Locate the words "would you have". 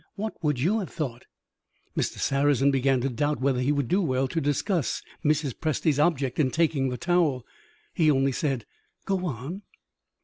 0.43-0.89